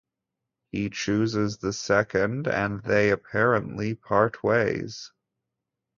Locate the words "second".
1.71-2.47